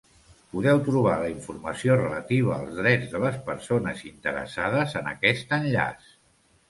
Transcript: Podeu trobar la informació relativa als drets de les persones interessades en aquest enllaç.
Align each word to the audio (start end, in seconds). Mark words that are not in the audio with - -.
Podeu 0.53 0.79
trobar 0.85 1.17
la 1.23 1.27
informació 1.33 1.97
relativa 1.99 2.55
als 2.55 2.73
drets 2.79 3.13
de 3.13 3.21
les 3.25 3.37
persones 3.51 4.03
interessades 4.13 4.97
en 5.03 5.13
aquest 5.13 5.55
enllaç. 5.63 6.15